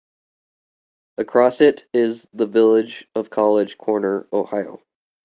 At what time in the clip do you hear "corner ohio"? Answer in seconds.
3.77-4.81